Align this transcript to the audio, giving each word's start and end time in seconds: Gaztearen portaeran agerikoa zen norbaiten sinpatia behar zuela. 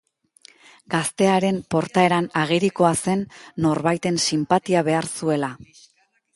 Gaztearen 0.93 1.59
portaeran 1.75 2.31
agerikoa 2.45 2.93
zen 3.03 3.23
norbaiten 3.69 4.21
sinpatia 4.27 4.87
behar 4.91 5.13
zuela. 5.17 5.55